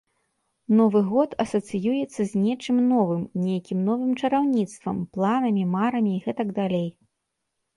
Новы 0.77 1.01
год 1.09 1.33
асацыюецца 1.43 2.21
з 2.31 2.41
нечым 2.45 2.77
новым, 2.93 3.21
нейкім 3.45 3.83
новым 3.91 4.11
чараўніцтвам, 4.23 4.97
планамі, 5.19 5.63
марамі 5.75 6.11
і 6.17 6.23
гэтак 6.25 6.47
далей. 6.61 6.89